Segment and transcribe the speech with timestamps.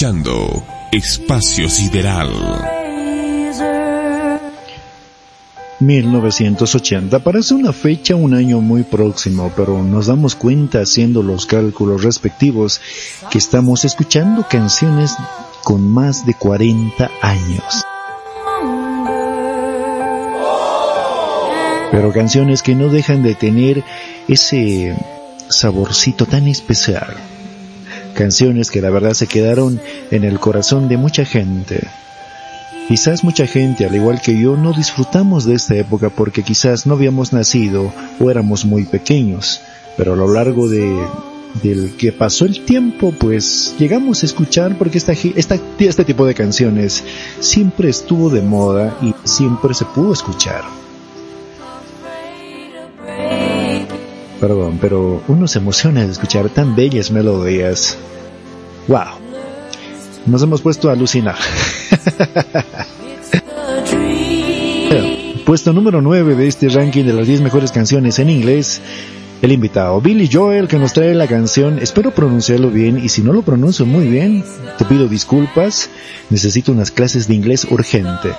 [0.00, 2.30] escuchando Espacio Sideral.
[2.30, 4.40] razor.
[5.78, 12.02] 1980 parece una fecha, un año muy próximo, pero nos damos cuenta haciendo los cálculos
[12.02, 12.80] respectivos
[13.30, 15.14] que estamos escuchando canciones
[15.64, 17.84] con más de 40 años.
[21.90, 23.84] Pero canciones que no dejan de tener
[24.28, 24.96] ese
[25.50, 27.18] saborcito tan especial.
[28.20, 31.88] Canciones que la verdad se quedaron en el corazón de mucha gente.
[32.86, 36.92] Quizás mucha gente, al igual que yo, no disfrutamos de esta época porque quizás no
[36.92, 39.62] habíamos nacido o éramos muy pequeños,
[39.96, 41.02] pero a lo largo de,
[41.62, 46.34] del que pasó el tiempo, pues llegamos a escuchar porque esta, esta, este tipo de
[46.34, 47.02] canciones
[47.38, 50.64] siempre estuvo de moda y siempre se pudo escuchar.
[54.40, 57.98] Perdón, pero uno se emociona de escuchar tan bellas melodías.
[58.88, 59.20] ¡Wow!
[60.24, 61.36] Nos hemos puesto a alucinar.
[65.44, 68.80] Puesto número 9 de este ranking de las 10 mejores canciones en inglés,
[69.42, 73.32] el invitado Billy Joel que nos trae la canción, espero pronunciarlo bien y si no
[73.32, 74.44] lo pronuncio muy bien,
[74.78, 75.88] te pido disculpas,
[76.28, 78.30] necesito unas clases de inglés urgente.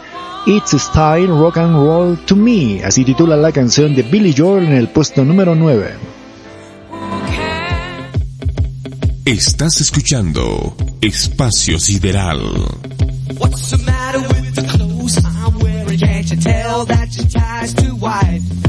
[0.45, 4.73] It's Style Rock and Roll to Me, así titula la canción de Billy Joel en
[4.73, 5.94] el puesto número 9.
[9.25, 12.41] Estás escuchando Espacio Sideral.
[13.38, 16.00] What's the matter with the clothes I'm wearing?
[16.00, 18.61] Can't you tell that your tie's too wide?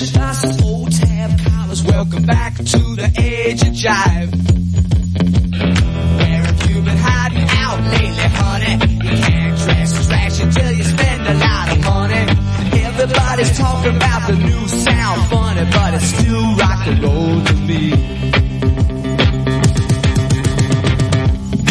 [0.00, 1.82] Buy some old tab collars.
[1.84, 4.32] Welcome back to the age of jive.
[6.16, 8.72] Where have you been hiding out lately, honey?
[8.94, 12.80] You can't dress trash until you spend a lot of money.
[12.80, 17.90] Everybody's talking about the new sound funny, but it's still rock and roll to me.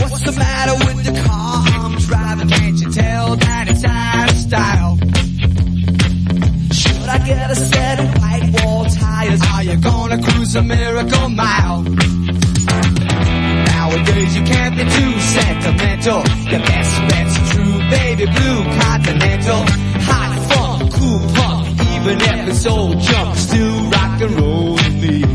[0.02, 2.50] What's the matter with the car I'm driving?
[2.50, 4.98] Can't you tell that it's out of style?
[6.72, 8.09] Should I get a set
[9.70, 11.84] Are gonna cruise a miracle mile?
[13.70, 16.24] Nowadays you can't be too sentimental.
[16.50, 19.64] Your best bet's true, baby blue continental.
[20.10, 25.29] Hot funk, cool punk, even if it's old junk, still rock and roll to me.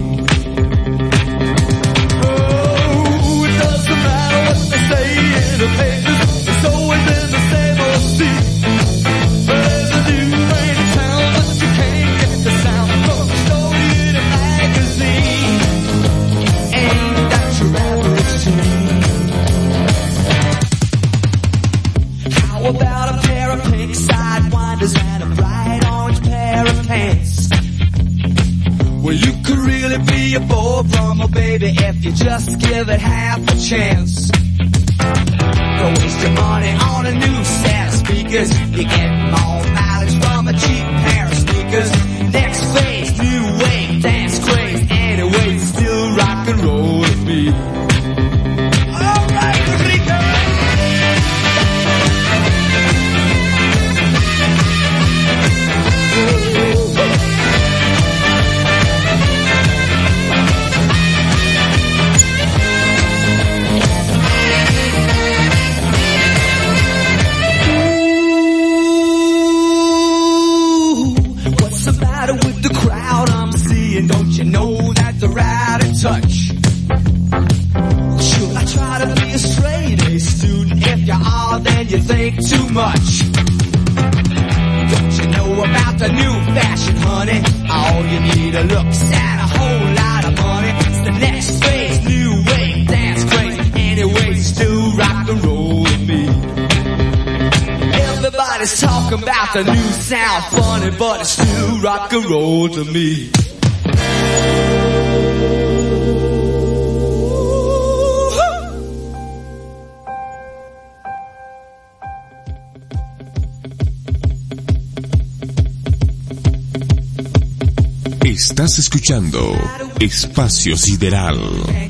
[118.22, 119.52] Estás escuchando
[119.98, 121.83] Espacio Sideral.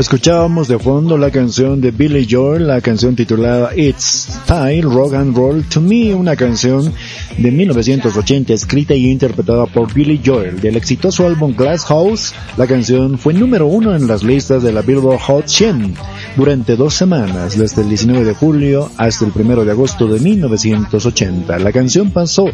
[0.00, 5.36] Escuchábamos de fondo la canción de Billy Joel, la canción titulada It's Style Rock and
[5.36, 6.90] Roll to Me, una canción
[7.36, 10.58] de 1980 escrita y interpretada por Billy Joel.
[10.58, 14.80] Del exitoso álbum Glass House, la canción fue número uno en las listas de la
[14.80, 15.94] Billboard Hot 100
[16.34, 21.58] durante dos semanas, desde el 19 de julio hasta el 1 de agosto de 1980.
[21.58, 22.46] La canción pasó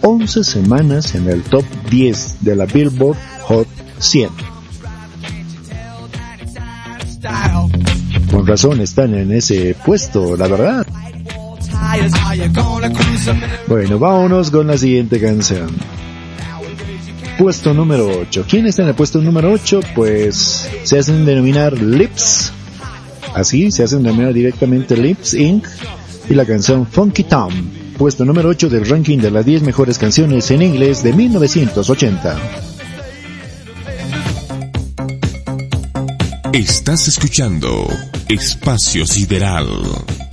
[0.00, 3.68] 11 semanas en el top 10 de la Billboard Hot
[3.98, 4.57] 100.
[8.30, 10.86] Con razón están en ese puesto, la verdad.
[13.66, 15.68] Bueno, vámonos con la siguiente canción.
[17.38, 18.46] Puesto número 8.
[18.48, 19.80] ¿Quién está en el puesto número 8?
[19.94, 22.52] Pues se hacen denominar Lips.
[23.34, 25.66] Así, se hacen denominar directamente Lips Inc.
[26.28, 27.52] Y la canción Funky Tom.
[27.96, 32.36] Puesto número 8 del ranking de las 10 mejores canciones en inglés de 1980.
[36.52, 37.86] Estás escuchando
[38.28, 40.27] Espacio Sideral.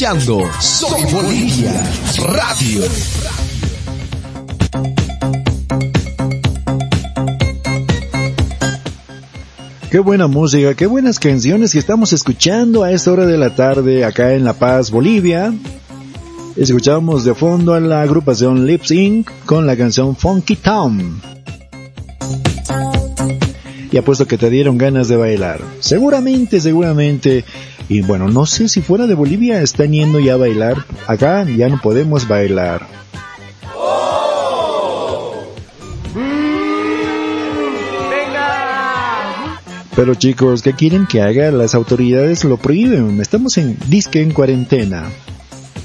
[0.00, 1.74] Soy Bolivia
[2.26, 2.82] Radio.
[9.90, 14.06] Qué buena música, qué buenas canciones que estamos escuchando a esta hora de la tarde
[14.06, 15.52] acá en La Paz, Bolivia.
[16.56, 19.30] Escuchamos de fondo a la agrupación Lips Inc.
[19.44, 21.20] con la canción Funky Town.
[23.92, 25.60] Y apuesto que te dieron ganas de bailar.
[25.80, 27.44] Seguramente, seguramente
[27.90, 30.84] y bueno, no sé si fuera de Bolivia están yendo ya a bailar.
[31.08, 32.86] Acá ya no podemos bailar.
[39.96, 41.50] Pero chicos, ¿qué quieren que haga?
[41.50, 43.20] Las autoridades lo prohíben.
[43.20, 45.10] Estamos en disque en cuarentena.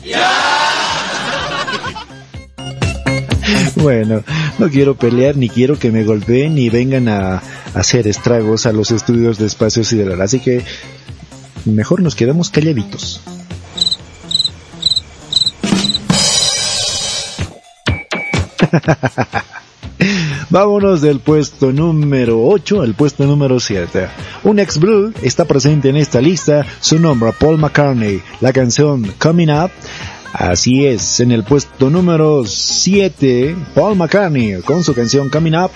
[3.78, 4.24] bueno,
[4.60, 7.42] no quiero pelear, ni quiero que me golpeen, ni vengan a
[7.74, 10.22] hacer estragos a los estudios de espacio sideral.
[10.22, 10.64] Así que
[11.66, 13.22] mejor nos quedamos calladitos.
[20.50, 24.08] Vámonos del puesto número 8 al puesto número 7.
[24.44, 29.50] Un ex Blue está presente en esta lista, su nombre Paul McCartney, la canción Coming
[29.50, 29.72] Up.
[30.34, 35.72] Así es, en el puesto número 7, Paul McCartney con su canción Coming Up.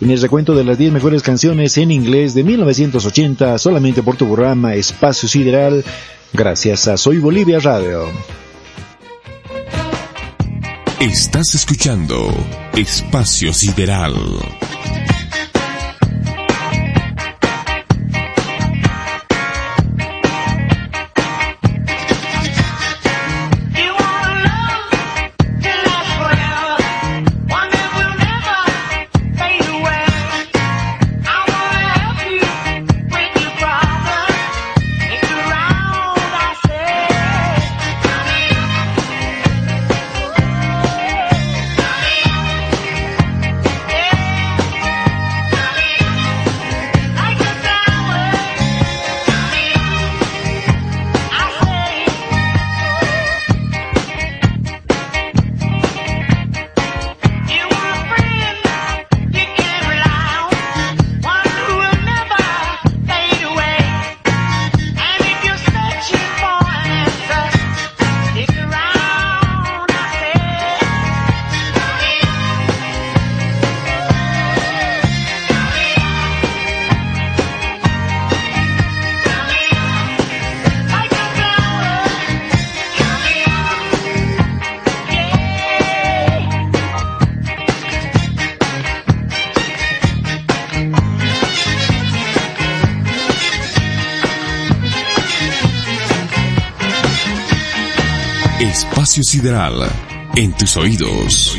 [0.00, 4.26] En el recuento de las 10 mejores canciones en inglés de 1980, solamente por tu
[4.26, 5.82] programa Espacio Sideral,
[6.34, 8.10] gracias a Soy Bolivia Radio.
[11.00, 12.28] Estás escuchando
[12.74, 14.14] Espacio Sideral.
[100.34, 101.56] En tus oídos.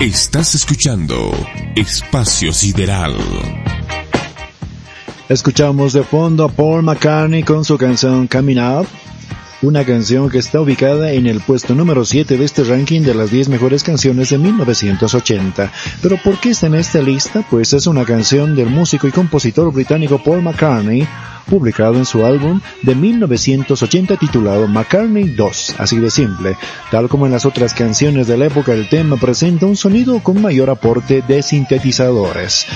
[0.00, 1.32] Estás escuchando
[1.74, 3.16] Espacio Sideral.
[5.30, 8.86] Escuchamos de fondo a Paul McCartney con su canción Coming Up,
[9.62, 13.30] una canción que está ubicada en el puesto número 7 de este ranking de las
[13.30, 15.72] 10 mejores canciones de 1980.
[16.02, 17.46] Pero ¿por qué está en esta lista?
[17.48, 21.08] Pues es una canción del músico y compositor británico Paul McCartney,
[21.48, 26.56] publicado en su álbum de 1980 titulado McCartney 2, así de simple.
[26.90, 30.42] Tal como en las otras canciones de la época, el tema presenta un sonido con
[30.42, 32.66] mayor aporte de sintetizadores.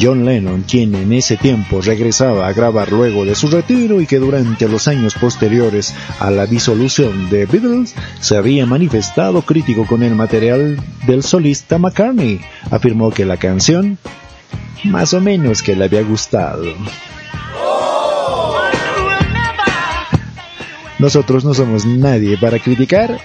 [0.00, 4.18] John Lennon, quien en ese tiempo regresaba a grabar luego de su retiro y que
[4.18, 10.14] durante los años posteriores a la disolución de Beatles se había manifestado crítico con el
[10.14, 13.98] material del solista McCartney, afirmó que la canción
[14.84, 16.64] más o menos que le había gustado.
[20.98, 23.20] Nosotros no somos nadie para criticar,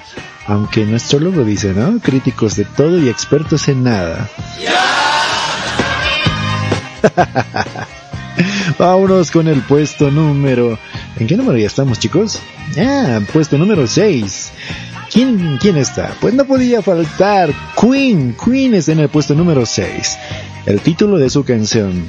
[0.45, 1.99] aunque nuestro logo dice, ¿no?
[1.99, 4.29] Críticos de todo y expertos en nada.
[8.77, 10.77] Vámonos con el puesto número...
[11.17, 12.39] ¿En qué número ya estamos, chicos?
[12.77, 14.51] Ah, puesto número 6.
[15.11, 16.15] ¿Quién, ¿Quién está?
[16.19, 17.51] Pues no podía faltar.
[17.79, 18.35] Queen.
[18.43, 20.17] Queen está en el puesto número 6.
[20.65, 22.05] El título de su canción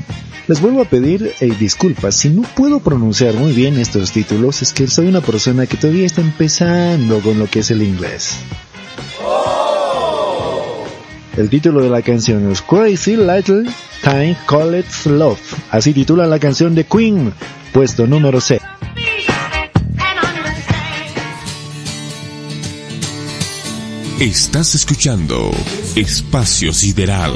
[0.46, 4.72] les vuelvo a pedir eh, disculpas si no puedo pronunciar muy bien estos títulos, es
[4.72, 8.36] que soy una persona que todavía está empezando con lo que es el inglés.
[11.36, 13.64] El título de la canción es Crazy Little
[14.04, 15.40] Time Called Love.
[15.70, 17.32] Así titula la canción de Queen,
[17.72, 18.60] puesto número 6.
[24.20, 25.50] Estás escuchando
[25.96, 27.32] Espacio Sideral.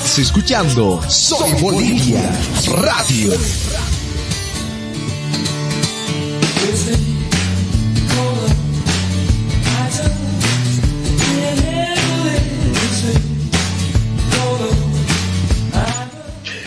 [0.00, 2.22] Escuchando Soy Bolivia
[2.76, 3.32] Radio.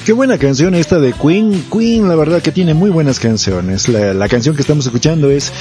[0.05, 1.65] Qué buena canción esta de Queen.
[1.71, 3.89] Queen, la verdad que tiene muy buenas canciones.
[3.89, 5.51] La, la canción que estamos escuchando es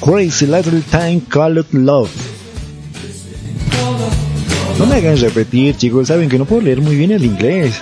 [0.00, 2.25] Crazy Little Time Called Love.
[4.78, 7.80] No me hagan repetir, chicos, saben que no puedo leer muy bien el inglés.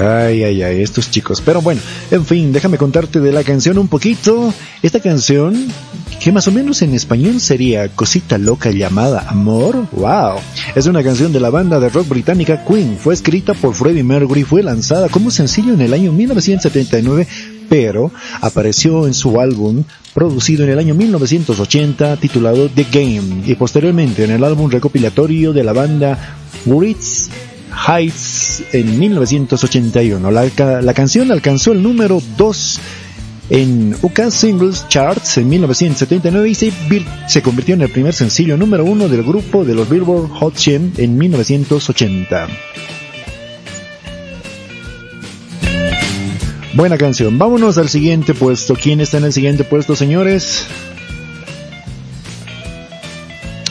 [0.00, 1.42] Ay, ay, ay, estos chicos.
[1.44, 4.54] Pero bueno, en fin, déjame contarte de la canción un poquito.
[4.82, 5.66] Esta canción,
[6.20, 10.38] que más o menos en español sería Cosita Loca llamada Amor, wow.
[10.74, 12.96] Es una canción de la banda de rock británica Queen.
[12.98, 17.26] Fue escrita por Freddie Mercury, fue lanzada como sencillo en el año 1979
[17.70, 24.24] pero apareció en su álbum producido en el año 1980 titulado The Game y posteriormente
[24.24, 27.30] en el álbum recopilatorio de la banda Ritz
[27.88, 30.30] Heights en 1981.
[30.32, 32.80] La, la canción alcanzó el número 2
[33.50, 36.72] en UK Singles Charts en 1979 y se,
[37.28, 40.94] se, convirtió en el primer sencillo número uno del grupo de los Billboard Hot 100
[40.98, 42.48] en 1980.
[46.72, 47.36] Buena canción.
[47.36, 48.74] Vámonos al siguiente puesto.
[48.74, 50.66] ¿Quién está en el siguiente puesto, señores?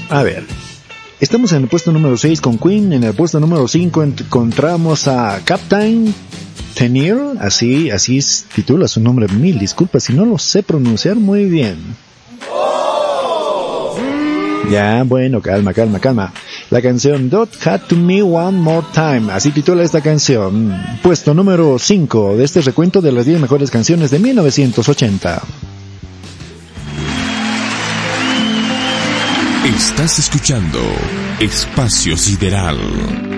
[0.09, 0.43] A ver.
[1.21, 2.91] Estamos en el puesto número 6 con Queen.
[2.91, 6.13] En el puesto número 5 encontramos a Captain
[6.75, 7.17] Tenier.
[7.39, 8.19] Así, así
[8.53, 9.27] titula su nombre.
[9.29, 11.77] Mil disculpas si no lo sé pronunciar muy bien.
[14.69, 16.33] Ya, bueno, calma, calma, calma.
[16.69, 20.75] La canción Don't Cut to Me One More Time, así titula esta canción.
[21.01, 25.41] Puesto número 5 de este recuento de las 10 mejores canciones de 1980.
[29.65, 30.79] Estás escuchando
[31.39, 33.28] Espacio Sideral.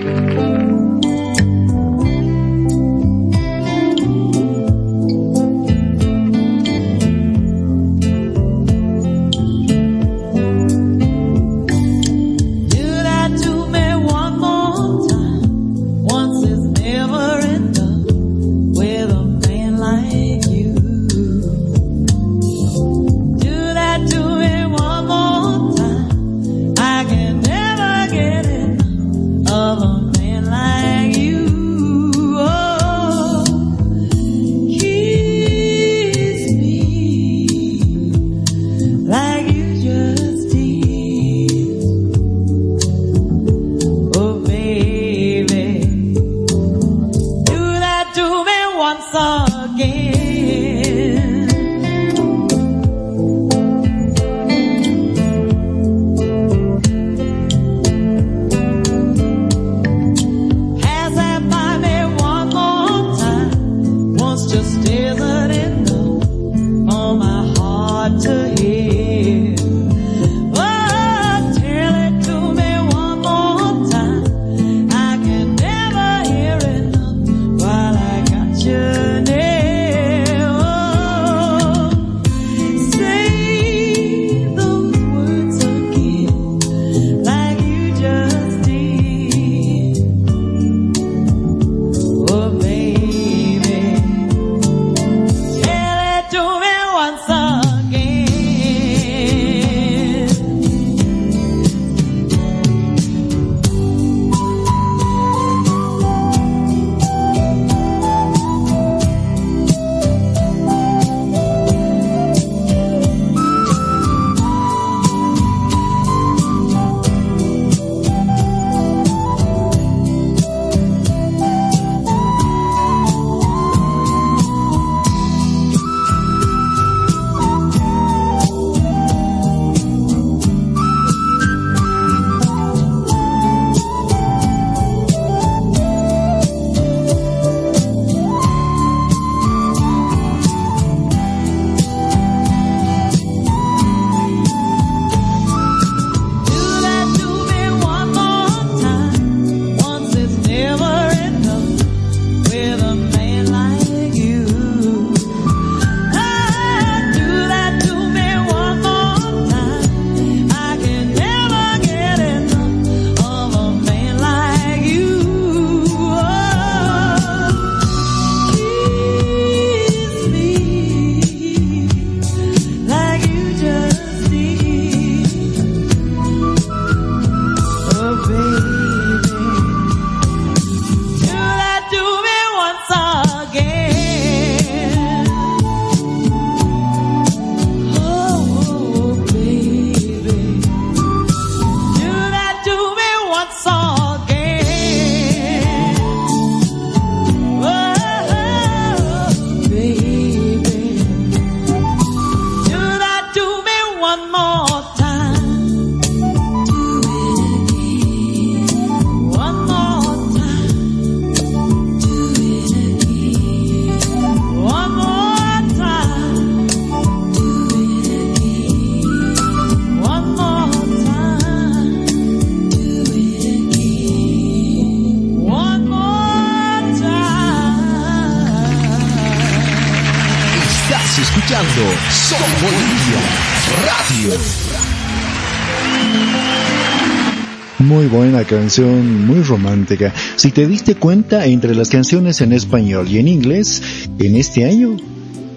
[237.78, 240.12] Muy buena canción, muy romántica.
[240.36, 243.82] Si te diste cuenta, entre las canciones en español y en inglés,
[244.18, 244.96] en este año,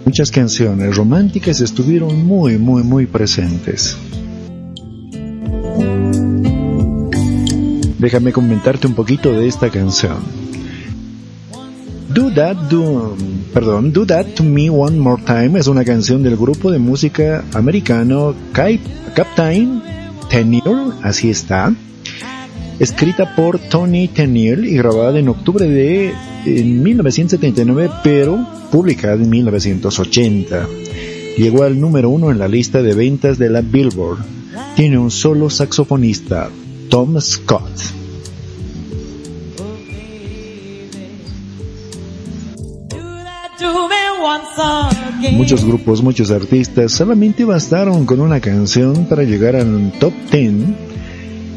[0.06, 3.96] muchas canciones románticas estuvieron muy, muy, muy presentes.
[8.00, 10.45] Déjame comentarte un poquito de esta canción.
[12.16, 13.18] Do That, Do,
[13.54, 17.44] perdón, Do That to Me One More Time es una canción del grupo de música
[17.54, 19.84] americano Captain
[20.30, 21.76] Tennille, así está,
[22.80, 26.14] escrita por Tony Tennille y grabada en octubre de
[26.46, 30.70] 1979, pero publicada en 1980.
[31.38, 34.20] Llegó al número uno en la lista de ventas de la Billboard.
[34.78, 36.50] Tiene un solo saxofonista,
[36.88, 38.05] Tom Scott.
[45.34, 50.54] Muchos grupos, muchos artistas solamente bastaron con una canción para llegar al top 10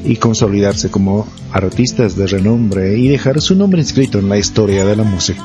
[0.05, 4.97] y consolidarse como artistas de renombre y dejar su nombre inscrito en la historia de
[4.97, 5.43] la música.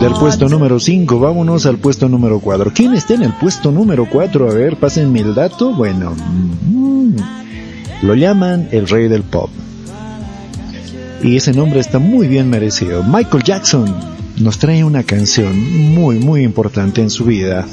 [0.00, 2.70] Del puesto número 5, vámonos al puesto número 4.
[2.74, 4.50] ¿Quién está en el puesto número 4?
[4.50, 5.74] A ver, pásenme el dato.
[5.74, 7.16] Bueno, mm,
[8.02, 9.50] lo llaman el rey del pop
[11.22, 13.02] y ese nombre está muy bien merecido.
[13.02, 13.94] Michael Jackson
[14.38, 15.58] nos trae una canción
[15.94, 17.66] muy muy importante en su vida.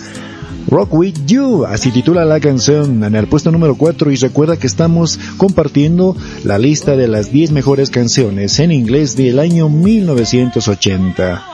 [0.67, 4.65] Rock With You, así titula la canción en el puesto número 4 y recuerda que
[4.65, 11.45] estamos compartiendo la lista de las 10 mejores canciones en inglés del año 1980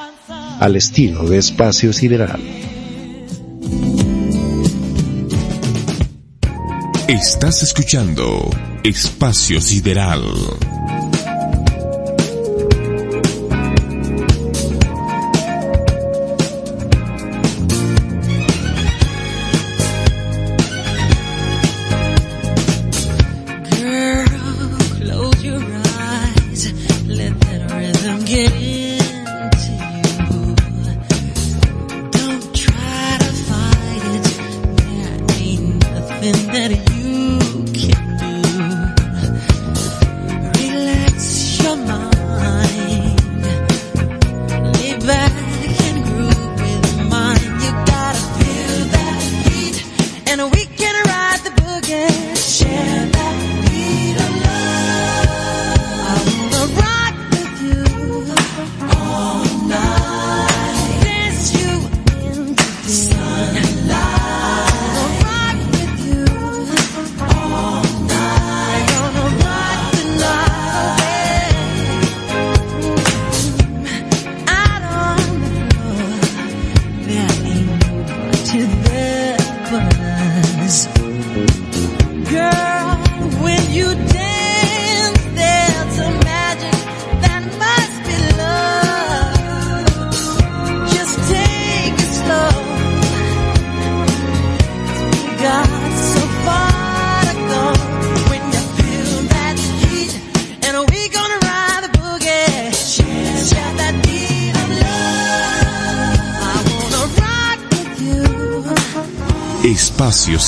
[0.60, 2.39] al estilo de Espacio Sideral.
[7.10, 8.49] Estás escuchando
[8.84, 10.21] Espacio Sideral.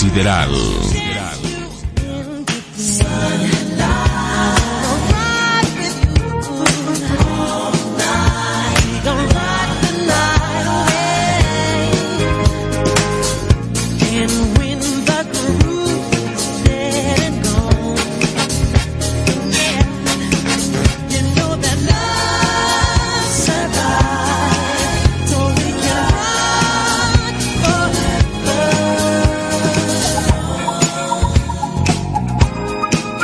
[0.03, 0.82] Espacio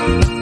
[0.09, 0.38] Bye.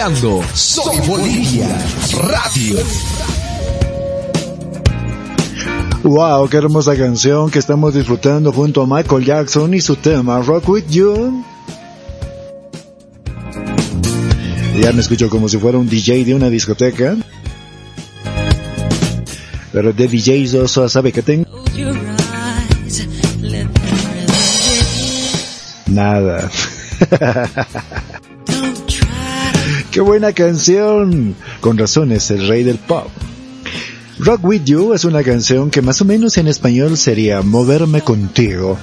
[0.00, 1.68] Escuchando Soy Bolivia
[2.22, 2.78] Radio.
[6.02, 10.70] Wow, qué hermosa canción que estamos disfrutando junto a Michael Jackson y su tema Rock
[10.70, 11.44] With You.
[14.80, 17.16] Ya me escucho como si fuera un DJ de una discoteca.
[19.70, 21.46] Pero de DJ Sosa sabe que tengo.
[25.88, 26.50] Nada.
[29.90, 31.34] Qué buena canción.
[31.60, 33.08] Con razón es el rey del pop.
[34.20, 38.78] Rock With You es una canción que más o menos en español sería Moverme contigo.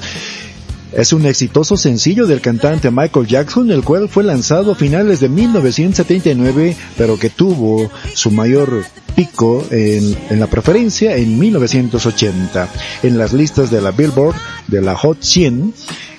[0.91, 5.29] Es un exitoso sencillo del cantante Michael Jackson, el cual fue lanzado a finales de
[5.29, 8.83] 1979, pero que tuvo su mayor
[9.15, 12.67] pico en, la preferencia en 1980,
[13.03, 14.35] en las listas de la Billboard,
[14.67, 15.73] de la Hot 100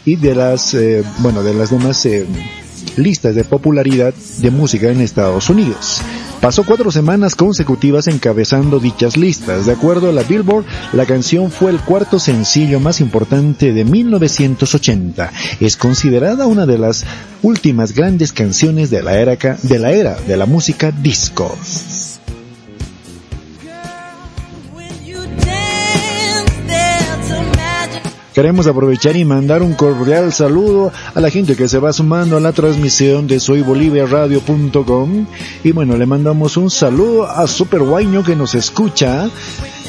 [0.06, 2.26] y de las, eh, bueno, de las demás eh,
[2.96, 6.00] listas de popularidad de música en Estados Unidos.
[6.40, 9.66] Pasó cuatro semanas consecutivas encabezando dichas listas.
[9.66, 15.32] De acuerdo a la Billboard, la canción fue el cuarto sencillo más importante de 1980.
[15.58, 17.04] Es considerada una de las
[17.42, 21.56] últimas grandes canciones de la era de la, era de la música disco.
[28.38, 32.40] Queremos aprovechar y mandar un cordial saludo a la gente que se va sumando a
[32.40, 35.26] la transmisión de soyboliviaradio.com
[35.64, 39.28] y bueno, le mandamos un saludo a Super Guaño que nos escucha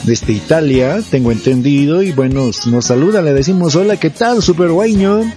[0.03, 5.31] desde Italia, tengo entendido, y bueno, nos saluda, le decimos hola, ¿qué tal Super Guaño?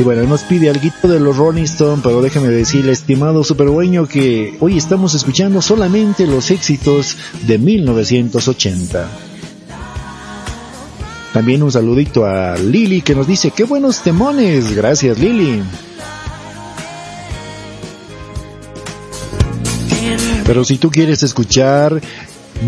[0.00, 4.56] Y bueno, nos pide algo de los Rolling Stones, pero déjame decirle, estimado supergueño, que
[4.60, 9.27] hoy estamos escuchando solamente los éxitos de 1980.
[11.38, 14.74] También un saludito a Lili que nos dice, qué buenos temones.
[14.74, 15.62] Gracias Lili.
[20.44, 22.02] Pero si tú quieres escuchar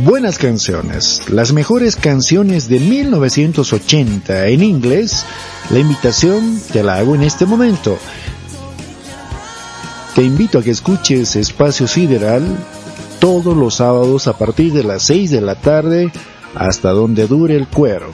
[0.05, 5.27] buenas canciones, las mejores canciones de 1980 en inglés,
[5.71, 7.99] la invitación te la hago en este momento.
[10.15, 12.45] Te invito a que escuches Espacio Sideral
[13.19, 16.13] todos los sábados a partir de las 6 de la tarde
[16.55, 18.13] hasta donde dure el cuero.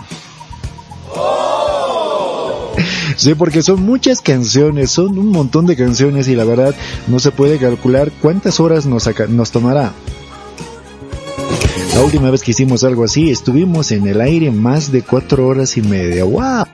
[3.16, 6.74] Sí, porque son muchas canciones, son un montón de canciones y la verdad
[7.08, 9.92] no se puede calcular cuántas horas nos, tomará.
[11.94, 15.78] La última vez que hicimos algo así, estuvimos en el aire más de cuatro horas
[15.78, 16.24] y media.
[16.24, 16.66] ¡Wow!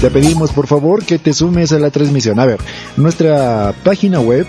[0.00, 2.38] Te pedimos por favor que te sumes a la transmisión.
[2.38, 2.60] A ver,
[2.96, 4.46] nuestra página web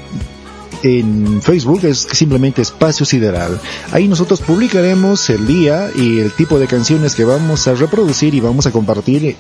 [0.84, 3.60] en Facebook es simplemente Espacio Sideral.
[3.92, 8.40] Ahí nosotros publicaremos el día y el tipo de canciones que vamos a reproducir y
[8.40, 9.36] vamos a compartir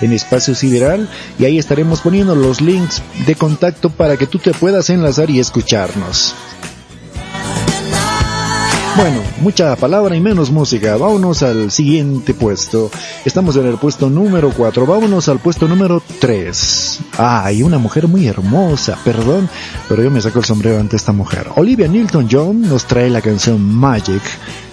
[0.00, 4.52] en Espacio Sideral y ahí estaremos poniendo los links de contacto para que tú te
[4.52, 6.34] puedas enlazar y escucharnos.
[8.96, 10.96] Bueno, mucha palabra y menos música.
[10.96, 12.90] Vámonos al siguiente puesto.
[13.26, 14.86] Estamos en el puesto número 4.
[14.86, 17.00] Vámonos al puesto número 3.
[17.18, 18.98] Ah, hay una mujer muy hermosa.
[19.04, 19.50] Perdón,
[19.86, 21.46] pero yo me saco el sombrero ante esta mujer.
[21.56, 24.22] Olivia Newton-John nos trae la canción Magic.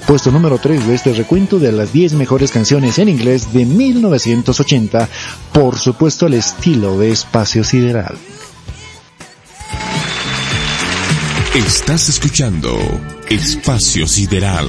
[0.08, 5.10] Puesto número 3 de este recuento de las 10 mejores canciones en inglés de 1980.
[5.52, 8.16] Por supuesto al estilo de Espacio Sideral.
[11.56, 12.76] Estás escuchando
[13.30, 14.68] Espacio Sideral.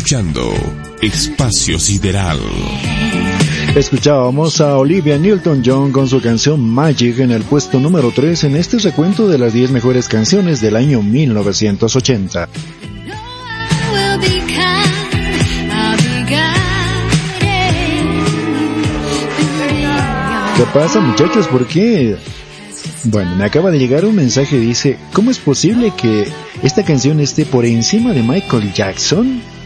[0.00, 0.50] Escuchando
[1.02, 2.38] Espacio Sideral.
[3.76, 8.78] Escuchábamos a Olivia Newton-John con su canción Magic en el puesto número 3 en este
[8.78, 12.48] recuento de las 10 mejores canciones del año 1980.
[20.56, 21.46] ¿Qué pasa muchachos?
[21.48, 22.16] ¿Por qué?
[23.04, 26.26] Bueno, me acaba de llegar un mensaje, dice, ¿cómo es posible que
[26.62, 29.59] esta canción esté por encima de Michael Jackson?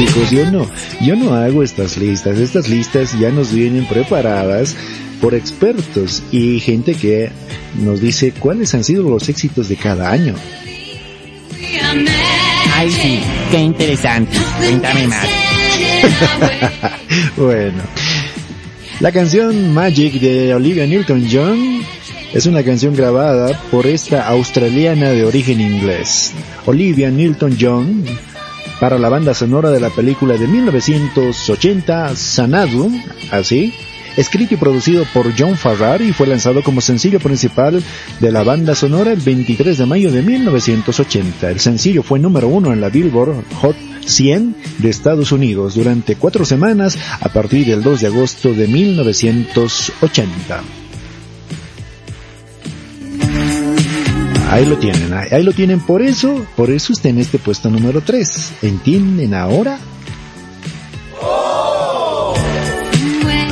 [0.00, 0.66] Chicos, yo no,
[1.02, 2.38] yo no hago estas listas.
[2.38, 4.74] Estas listas ya nos vienen preparadas
[5.20, 7.30] por expertos y gente que
[7.74, 10.34] nos dice cuáles han sido los éxitos de cada año.
[12.72, 13.20] Ay, sí,
[13.50, 14.38] qué interesante.
[14.56, 15.28] Cuéntame más.
[17.36, 17.82] bueno,
[19.00, 21.82] la canción Magic de Olivia Newton-John
[22.32, 26.32] es una canción grabada por esta australiana de origen inglés.
[26.64, 28.29] Olivia Newton-John
[28.80, 32.90] para la banda sonora de la película de 1980 Sanadu,
[33.30, 33.74] así,
[34.16, 37.84] escrito y producido por John Farrar y fue lanzado como sencillo principal
[38.20, 41.50] de la banda sonora el 23 de mayo de 1980.
[41.50, 43.76] El sencillo fue número uno en la Billboard Hot
[44.06, 50.79] 100 de Estados Unidos durante cuatro semanas a partir del 2 de agosto de 1980.
[54.50, 58.00] Ahí lo tienen, ahí lo tienen, por eso, por eso está en este puesto número
[58.00, 58.52] 3.
[58.62, 59.78] ¿Entienden ahora?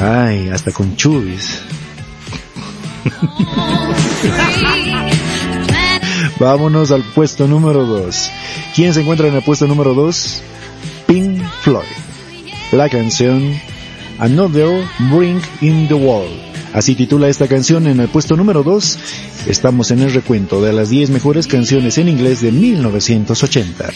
[0.01, 1.61] Ay, hasta con chubis.
[6.41, 8.31] Vámonos al puesto número 2.
[8.75, 10.43] ¿Quién se encuentra en el puesto número 2?
[11.07, 11.87] Pink Floyd.
[12.73, 13.55] La canción
[14.19, 16.48] Another Bring in the Wall.
[16.73, 18.99] Así titula esta canción en el puesto número 2.
[19.47, 23.89] Estamos en el recuento de las 10 mejores canciones en inglés de 1980.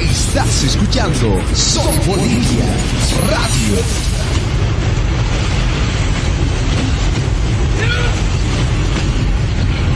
[0.00, 2.66] Estás escuchando Soy Bolivia
[3.30, 4.18] Radio.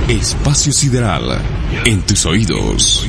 [0.09, 1.41] Espacio Sideral
[1.85, 3.09] en tus oídos.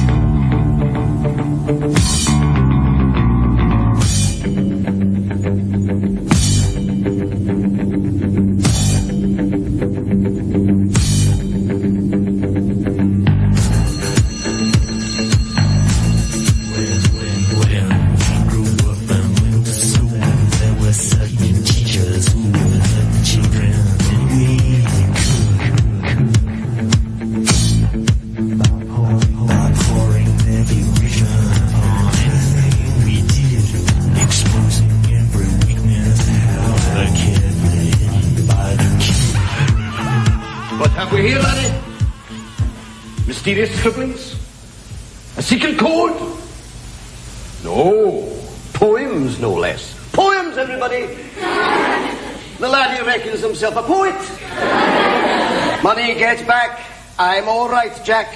[56.21, 56.79] Money gets back.
[57.17, 58.27] I'm all right, Jack.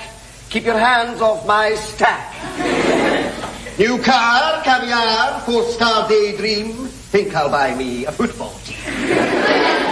[0.50, 2.34] Keep your hands off my stack.
[3.78, 6.88] New car, caviar, four-star daydream.
[7.14, 8.78] Think I'll buy me a football team.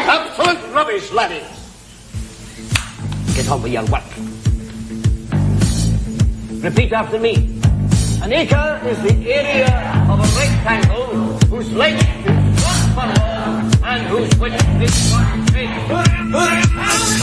[0.10, 1.46] Absolute rubbish, laddie.
[3.36, 4.10] Get on with your work.
[6.64, 7.62] Repeat after me.
[8.24, 9.70] An acre is the area
[10.10, 17.23] of a rectangle whose length is one furlong and whose width is one We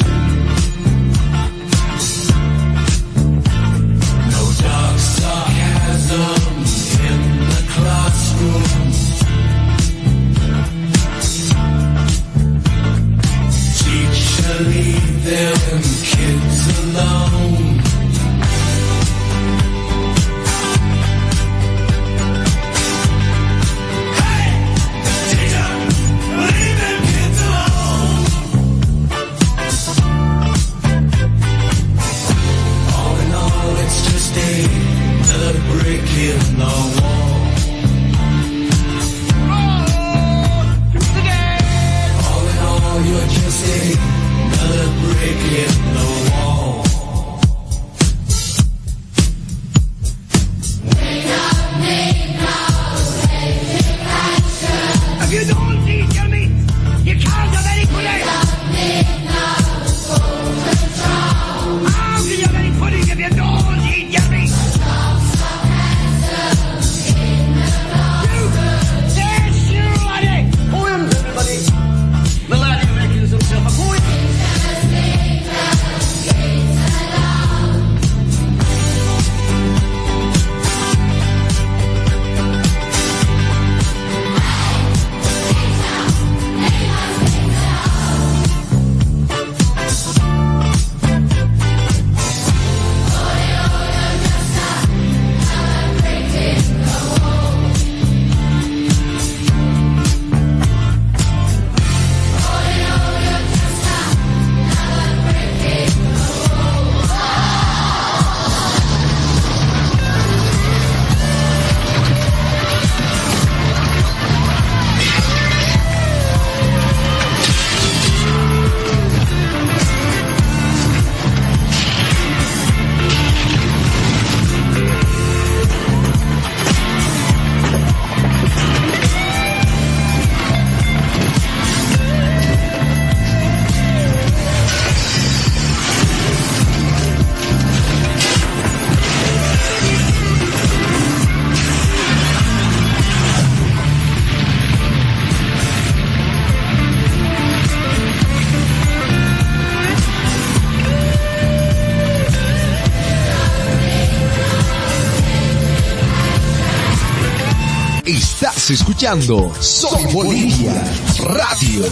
[159.01, 160.83] Escuchando Soy Bolivia
[161.23, 161.85] Radio.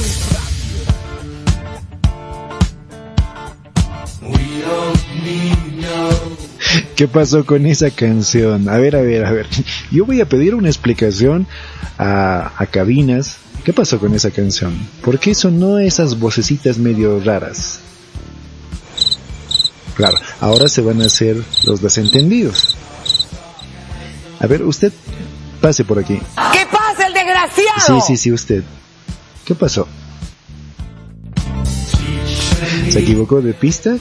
[6.95, 8.70] ¿Qué pasó con esa canción?
[8.70, 9.47] A ver, a ver, a ver.
[9.89, 11.47] Yo voy a pedir una explicación
[11.97, 13.38] a, a cabinas.
[13.64, 14.78] ¿Qué pasó con esa canción?
[15.03, 17.80] ¿Por qué sonó esas vocecitas medio raras?
[19.95, 22.78] Claro, ahora se van a hacer los desentendidos.
[24.39, 24.93] A ver, usted
[25.60, 26.20] pase por aquí.
[26.53, 26.59] ¿Qué?
[27.90, 28.64] Sí, sí, sí, usted.
[29.46, 29.88] ¿Qué pasó?
[32.90, 33.98] ¿Se equivocó de pista?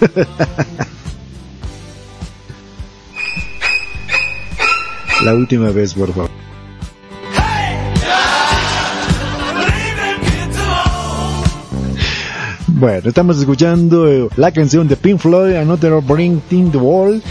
[5.24, 6.30] La última vez, por favor.
[12.68, 17.22] Bueno, estamos escuchando eh, la canción de Pink Floyd, Another Bring in the Wall.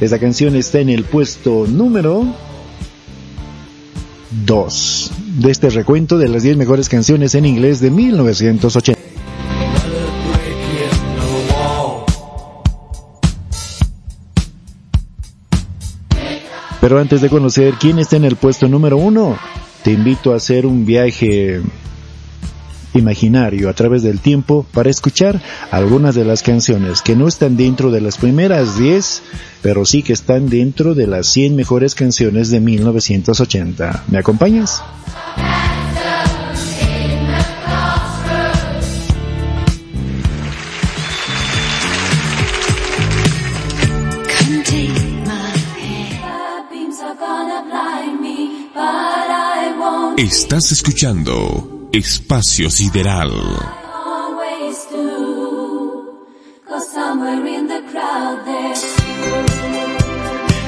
[0.00, 2.26] Esta canción está en el puesto número
[4.44, 9.00] 2 de este recuento de las 10 mejores canciones en inglés de 1980.
[16.80, 19.38] Pero antes de conocer quién está en el puesto número 1,
[19.84, 21.62] te invito a hacer un viaje
[22.94, 25.40] imaginario a través del tiempo para escuchar
[25.70, 29.22] algunas de las canciones que no están dentro de las primeras 10,
[29.62, 34.04] pero sí que están dentro de las 100 mejores canciones de 1980.
[34.08, 34.82] ¿Me acompañas?
[50.18, 53.81] Estás escuchando Espacio Sideral.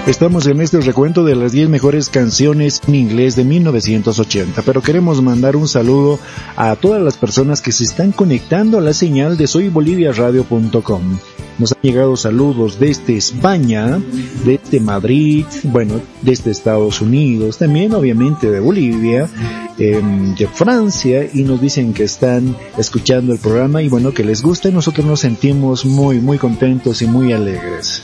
[0.07, 5.23] Estamos en este recuento de las 10 mejores canciones en inglés de 1980, pero queremos
[5.23, 6.19] mandar un saludo
[6.57, 11.19] a todas las personas que se están conectando a la señal de soyboliviaradio.com.
[11.59, 13.99] Nos han llegado saludos desde España,
[14.45, 19.27] desde Madrid, bueno, desde Estados Unidos, también obviamente de Bolivia,
[19.79, 24.43] em, de Francia, y nos dicen que están escuchando el programa y bueno, que les
[24.43, 28.03] gusta y nosotros nos sentimos muy, muy contentos y muy alegres.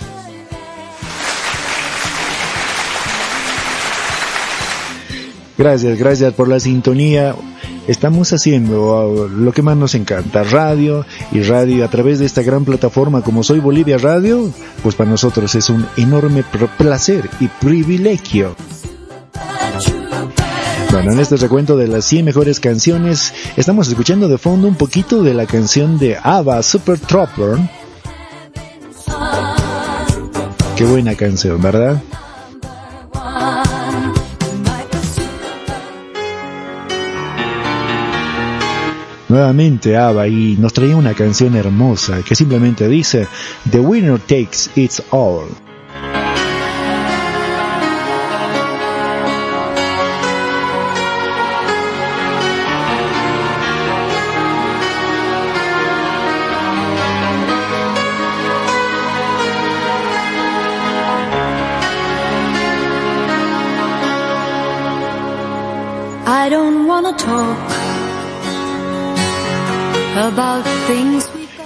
[5.61, 7.35] Gracias, gracias por la sintonía.
[7.87, 12.41] Estamos haciendo uh, lo que más nos encanta, radio y radio a través de esta
[12.41, 14.51] gran plataforma como Soy Bolivia Radio,
[14.83, 16.45] pues para nosotros es un enorme
[16.79, 18.57] placer y privilegio.
[20.93, 25.23] Bueno, en este recuento de las 100 mejores canciones, estamos escuchando de fondo un poquito
[25.23, 27.59] de la canción de ABBA, Super Trooper.
[30.75, 32.03] Qué buena canción, ¿verdad?
[39.31, 43.29] Nuevamente ABBA y nos traía una canción hermosa que simplemente dice
[43.71, 45.45] The winner takes it all.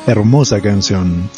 [0.07, 1.31] Hermosa canción.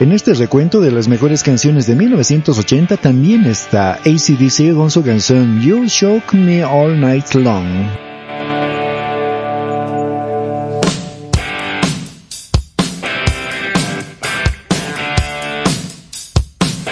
[0.00, 5.60] En este recuento de las mejores canciones de 1980 también está ACDC con su canción
[5.62, 7.66] You Shook Me All Night Long.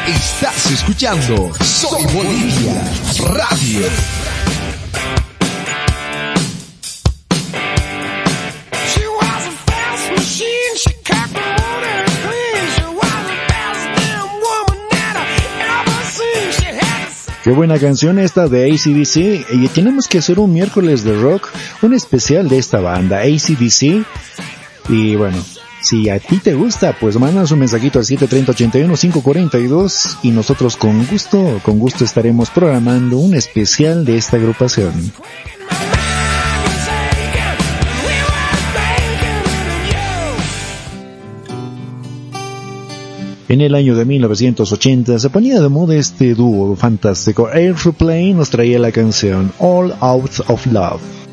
[0.07, 2.83] Estás escuchando Soy Bolivia
[3.29, 4.26] Radio.
[17.47, 21.49] Qué buena canción esta de ACDC y tenemos que hacer un miércoles de rock,
[21.81, 24.05] un especial de esta banda ACDC
[24.89, 25.39] y bueno,
[25.81, 31.61] si a ti te gusta, pues mandas un mensajito al 730-81-542 y nosotros con gusto,
[31.63, 35.13] con gusto estaremos programando un especial de esta agrupación.
[43.49, 47.49] En el año de 1980 se ponía de moda este dúo fantástico.
[47.49, 51.26] Airplane nos traía la canción All Out of Love.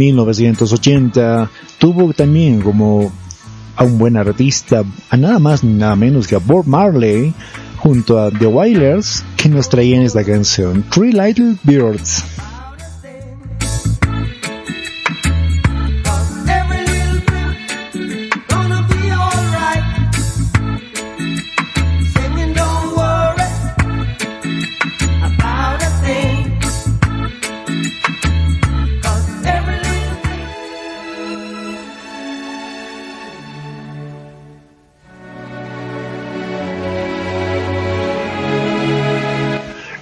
[0.00, 3.12] 1980 tuvo también como
[3.76, 7.34] a un buen artista, a nada más ni nada menos que a Bob Marley,
[7.76, 12.24] junto a The Wailers, que nos traían esta canción, Three Little Birds.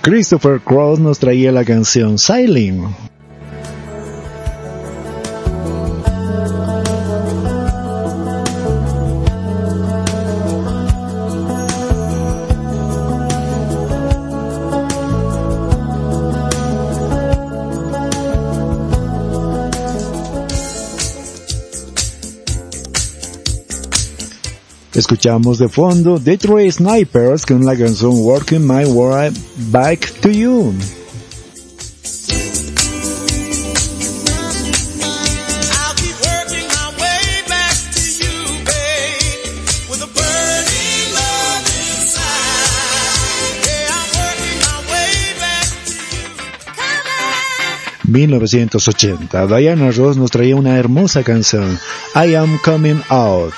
[0.08, 2.82] Christopher Cross nos traía la canción Sailing.
[25.08, 29.32] Escuchamos de fondo Detroit Snipers con la canción Working My Way
[29.70, 30.74] Back to You.
[48.06, 49.56] ...1980...
[49.56, 51.78] Diana Ross nos traía una hermosa canción...
[52.14, 53.54] ...I Am Coming Out...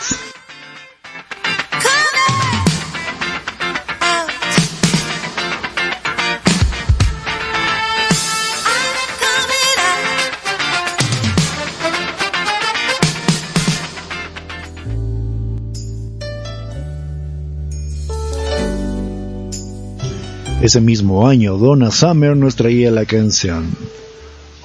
[20.70, 23.76] Ese mismo año, Donna Summer nos traía la canción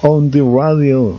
[0.02, 1.18] On the Radio.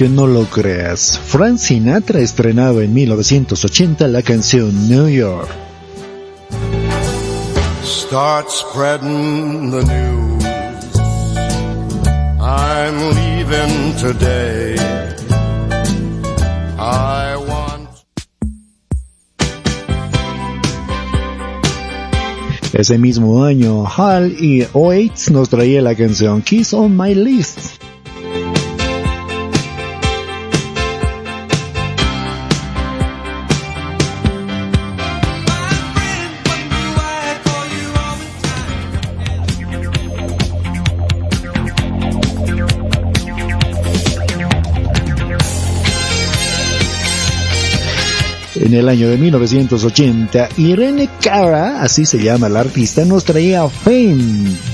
[0.00, 5.46] Aunque no lo creas, Frank Sinatra estrenaba en 1980 la canción New York.
[7.84, 10.44] Start spreading the news.
[12.40, 14.76] I'm leaving today.
[16.78, 17.90] I want.
[22.72, 27.79] Ese mismo año, Hal y Oates nos traía la canción Kiss on My List.
[48.70, 54.69] En el año de 1980, Irene Cara, así se llama la artista, nos traía Fame.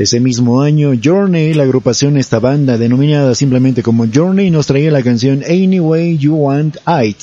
[0.00, 5.02] Ese mismo año, Journey, la agrupación esta banda denominada simplemente como Journey, nos traía la
[5.02, 7.18] canción Any Way You Want It.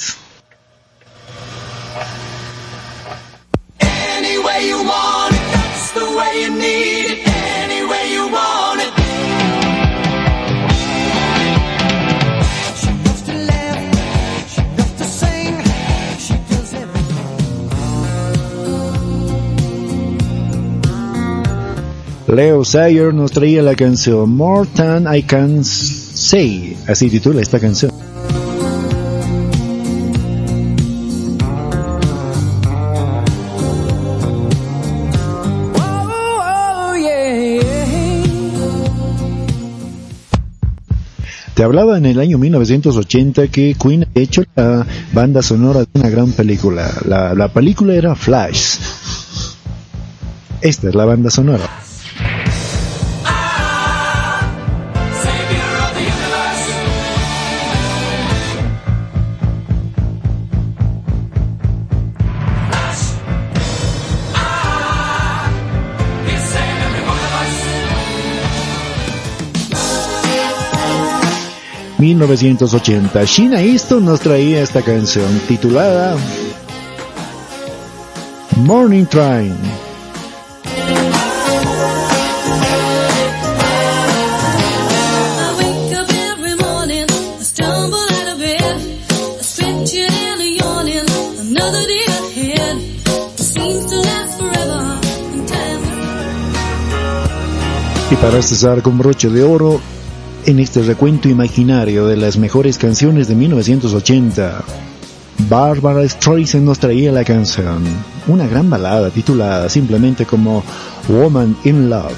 [22.28, 27.90] Leo Sayer nos traía la canción More Than I Can Say, así titula esta canción.
[41.54, 46.10] Te hablaba en el año 1980 que Queen ha hecho la banda sonora de una
[46.10, 46.92] gran película.
[47.06, 48.78] La, la película era Flash.
[50.62, 51.87] Esta es la banda sonora.
[71.98, 73.24] 1980.
[73.26, 76.16] Sheena Easton nos traía esta canción titulada
[78.58, 79.56] Morning Train.
[98.10, 99.82] Y para cesar con broche de oro,
[100.48, 104.64] en este recuento imaginario de las mejores canciones de 1980,
[105.50, 107.84] Barbara Streisand nos traía la canción,
[108.28, 110.64] una gran balada titulada simplemente como
[111.10, 112.16] Woman in Love.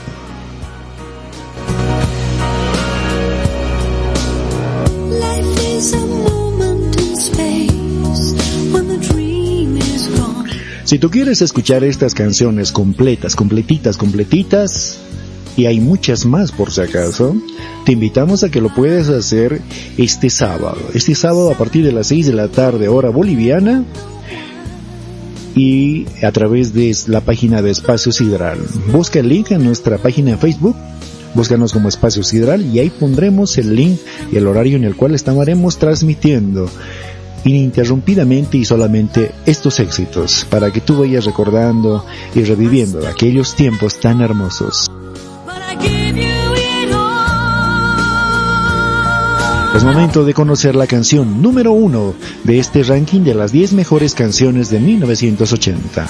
[10.84, 15.00] Si tú quieres escuchar estas canciones completas, completitas, completitas,
[15.58, 17.36] y hay muchas más por si acaso,
[17.86, 19.62] te invitamos a que lo puedas hacer
[19.98, 20.78] este sábado.
[20.94, 23.84] Este sábado a partir de las 6 de la tarde, hora boliviana,
[25.56, 28.60] y a través de la página de Espacio Sidral.
[28.92, 30.76] Busca el link en nuestra página Facebook,
[31.34, 34.00] búscanos como Espacio Sidral y ahí pondremos el link
[34.32, 36.70] y el horario en el cual estaremos transmitiendo
[37.44, 44.22] ininterrumpidamente y solamente estos éxitos para que tú vayas recordando y reviviendo aquellos tiempos tan
[44.22, 44.90] hermosos.
[49.76, 52.14] Es momento de conocer la canción número uno
[52.44, 56.06] de este ranking de las 10 mejores canciones de 1980.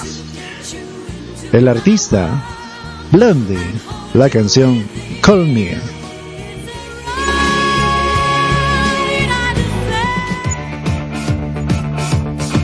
[1.52, 2.42] El artista,
[3.12, 3.58] Blondie,
[4.14, 4.82] la canción
[5.20, 5.78] Call Me.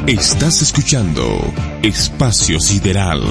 [0.09, 1.23] Estás escuchando
[1.83, 3.23] Espacio Sideral.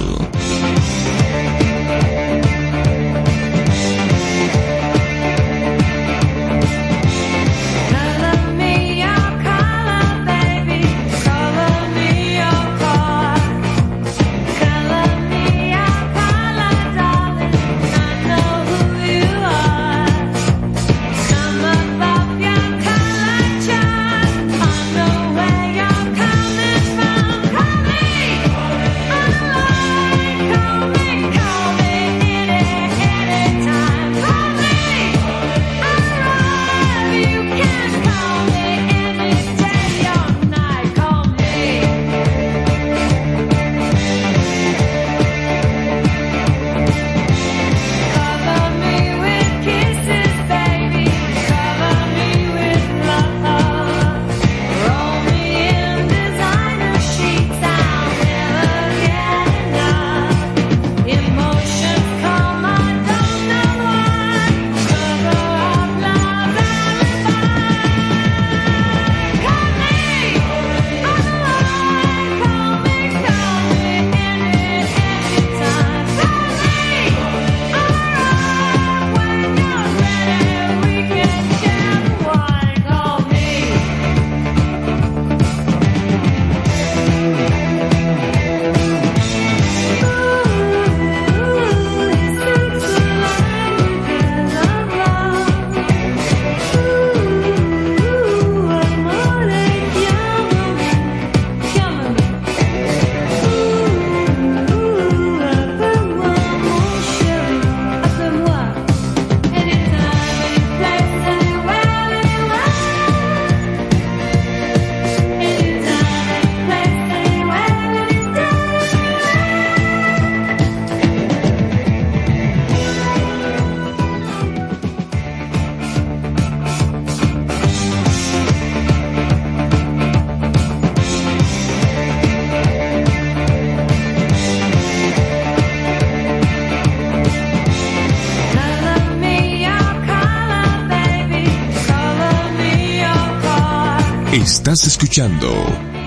[144.75, 145.47] Estás escuchando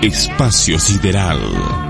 [0.03, 1.88] Espacio Sideral.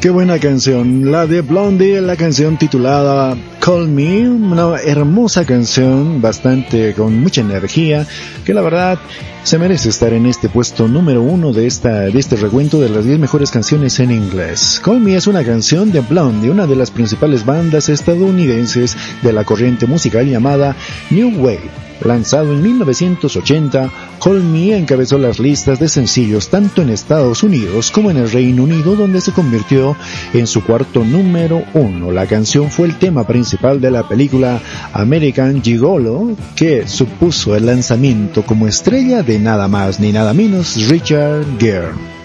[0.00, 6.94] Qué buena canción, la de Blondie, la canción titulada Call Me, una hermosa canción, bastante
[6.94, 8.06] con mucha energía,
[8.46, 8.98] que la verdad
[9.42, 13.04] se merece estar en este puesto número uno de esta de este recuento de las
[13.04, 14.80] 10 mejores canciones en inglés.
[14.82, 19.44] Call Me es una canción de Blondie, una de las principales bandas estadounidenses de la
[19.44, 20.76] corriente musical llamada
[21.10, 23.90] New Wave Lanzado en 1980,
[24.22, 28.64] Call Me encabezó las listas de sencillos tanto en Estados Unidos como en el Reino
[28.64, 29.96] Unido, donde se convirtió
[30.32, 32.10] en su cuarto número uno.
[32.10, 34.60] La canción fue el tema principal de la película
[34.92, 41.44] American Gigolo, que supuso el lanzamiento como estrella de nada más ni nada menos Richard
[41.58, 42.19] Gere.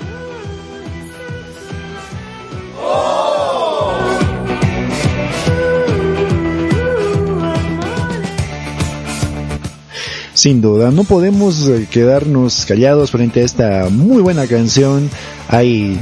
[10.45, 15.09] Sin duda, no podemos eh, quedarnos callados frente a esta muy buena canción.
[15.47, 15.99] Hay,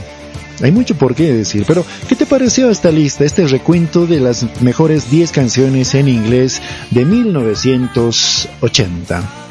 [0.62, 4.46] hay mucho por qué decir, pero ¿qué te pareció esta lista, este recuento de las
[4.62, 9.44] mejores 10 canciones en inglés de 1980?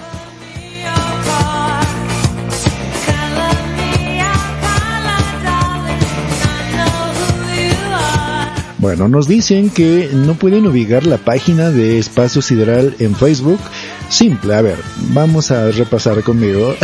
[8.83, 13.61] Bueno, nos dicen que no pueden ubicar la página de Espacio Sideral en Facebook
[14.13, 14.77] Simple, a ver,
[15.15, 16.77] vamos a repasar conmigo.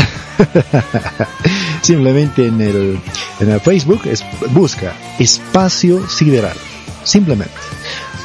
[1.82, 2.98] Simplemente en el,
[3.38, 6.56] en el Facebook es, busca Espacio Sideral.
[7.04, 7.52] Simplemente.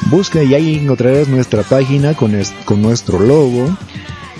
[0.06, 2.32] Busca y ahí encontrarás nuestra página con,
[2.64, 3.76] con nuestro logo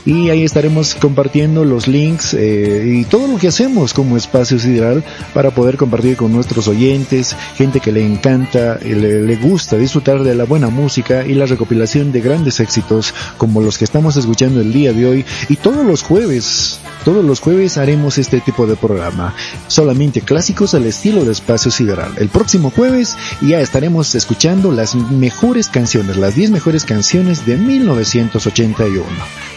[0.06, 5.02] y ahí estaremos compartiendo los links eh, y todo lo que hacemos como espacio sideral
[5.32, 10.34] para poder compartir con nuestros oyentes, gente que le encanta, le, le gusta disfrutar de
[10.34, 14.72] la buena música y la recopilación de grandes éxitos como los que estamos escuchando el
[14.72, 15.24] día de hoy.
[15.48, 19.34] Y todos los jueves todos los jueves haremos este tipo de programa,
[19.68, 22.12] solamente clásicos al estilo de Espacio Sideral.
[22.16, 29.04] El próximo jueves ya estaremos escuchando las mejores canciones, las 10 mejores canciones de 1981,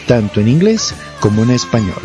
[0.06, 2.02] tanto en inglés como en español.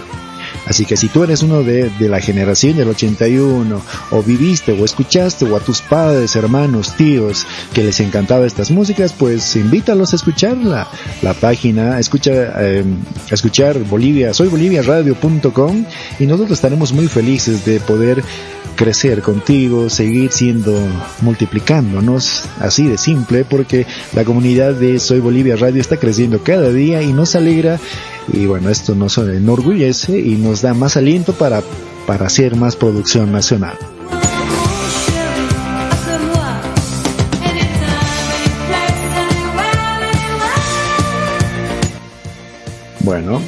[0.66, 3.82] Así que si tú eres uno de, de, la generación del 81,
[4.12, 9.14] o viviste o escuchaste, o a tus padres, hermanos, tíos, que les encantaba estas músicas,
[9.14, 10.88] pues invítalos a escucharla.
[11.22, 12.32] La página, escucha,
[12.62, 12.84] eh,
[13.30, 15.86] escuchar Bolivia, soy boliviaradio.com
[16.20, 18.24] y nosotros estaremos muy felices de poder
[18.84, 20.78] crecer contigo, seguir siendo,
[21.22, 27.02] multiplicándonos, así de simple, porque la comunidad de Soy Bolivia Radio está creciendo cada día
[27.02, 27.80] y nos alegra
[28.34, 31.64] y bueno, esto nos enorgullece y nos da más aliento para,
[32.06, 33.78] para hacer más producción nacional.
[43.00, 43.42] Bueno,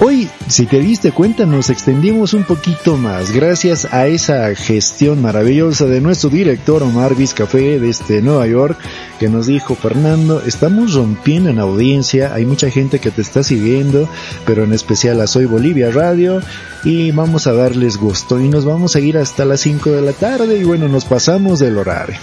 [0.00, 5.86] Hoy, si te diste cuenta, nos extendimos un poquito más gracias a esa gestión maravillosa
[5.86, 8.78] de nuestro director Omar Vizcafé desde este Nueva York,
[9.18, 14.08] que nos dijo, Fernando, estamos rompiendo en audiencia, hay mucha gente que te está siguiendo,
[14.46, 16.42] pero en especial a Soy Bolivia Radio,
[16.84, 20.12] y vamos a darles gusto, y nos vamos a ir hasta las 5 de la
[20.12, 22.18] tarde, y bueno, nos pasamos del horario.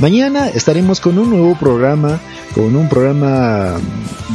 [0.00, 2.20] Mañana estaremos con un nuevo programa,
[2.52, 3.78] con un programa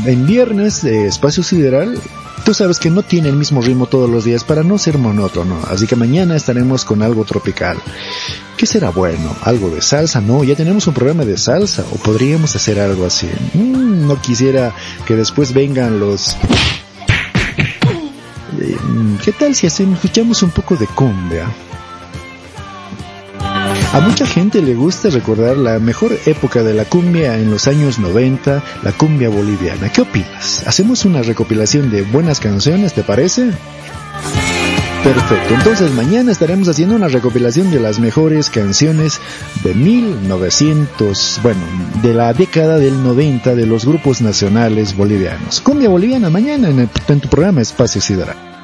[0.05, 1.99] en viernes de Espacio Sideral,
[2.47, 5.59] Tú sabes que no tiene el mismo ritmo todos los días para no ser monótono,
[5.69, 7.77] así que mañana estaremos con algo tropical.
[8.55, 9.35] ¿Qué será bueno?
[9.41, 10.21] ¿Algo de salsa?
[10.21, 13.27] No, ya tenemos un programa de salsa, o podríamos hacer algo así.
[13.53, 14.73] Mm, no quisiera
[15.05, 16.37] que después vengan los...
[18.61, 18.77] Eh,
[19.25, 21.53] ¿Qué tal si escuchamos un poco de cumbia?
[23.93, 27.99] A mucha gente le gusta recordar la mejor época de la cumbia en los años
[27.99, 29.89] 90, la cumbia boliviana.
[29.89, 30.63] ¿Qué opinas?
[30.67, 33.51] ¿Hacemos una recopilación de buenas canciones, te parece?
[35.03, 39.21] Perfecto, entonces mañana estaremos haciendo una recopilación de las mejores canciones
[39.63, 41.61] de 1900, bueno,
[42.01, 45.61] de la década del 90 de los grupos nacionales bolivianos.
[45.61, 48.56] Cumbia boliviana mañana en, el, tu programa Espacio Sideral.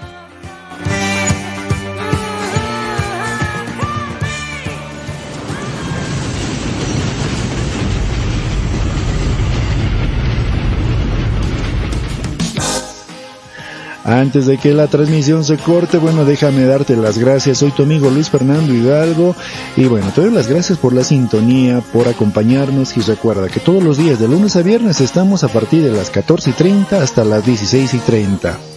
[14.14, 17.58] Antes de que la transmisión se corte, bueno, déjame darte las gracias.
[17.58, 19.36] Soy tu amigo Luis Fernando Hidalgo
[19.76, 23.84] y bueno, te doy las gracias por la sintonía, por acompañarnos y recuerda que todos
[23.84, 27.26] los días de lunes a viernes estamos a partir de las 14 y 30 hasta
[27.26, 28.73] las 16 y 30.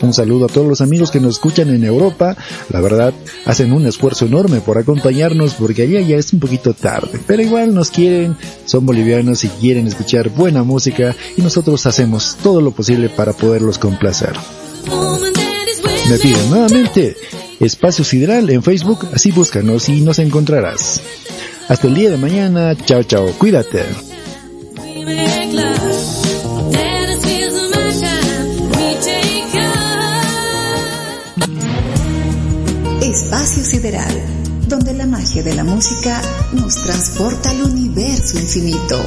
[0.00, 2.36] Un saludo a todos los amigos que nos escuchan en Europa.
[2.70, 3.12] La verdad,
[3.44, 7.20] hacen un esfuerzo enorme por acompañarnos porque allá ya es un poquito tarde.
[7.26, 12.60] Pero igual nos quieren, son bolivianos y quieren escuchar buena música y nosotros hacemos todo
[12.60, 14.34] lo posible para poderlos complacer.
[16.08, 17.16] Me piden nuevamente
[17.60, 21.02] Espacio Sideral en Facebook, así búscanos y nos encontrarás.
[21.68, 22.74] Hasta el día de mañana.
[22.76, 23.26] Chao, chao.
[23.38, 23.84] Cuídate.
[33.18, 34.14] Espacio Sideral,
[34.68, 39.02] donde la magia de la música nos transporta al universo infinito.